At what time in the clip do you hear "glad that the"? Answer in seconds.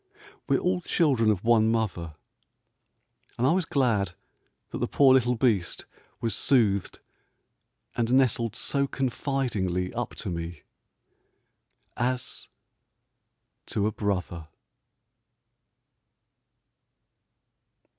3.65-4.87